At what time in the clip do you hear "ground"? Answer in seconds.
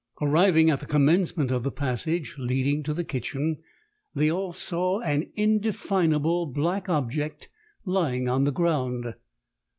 8.51-9.13